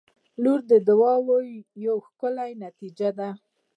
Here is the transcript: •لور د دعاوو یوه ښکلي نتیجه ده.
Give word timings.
•لور 0.43 0.59
د 0.71 0.73
دعاوو 0.87 1.37
یوه 1.85 2.01
ښکلي 2.07 2.51
نتیجه 2.65 3.09
ده. 3.17 3.29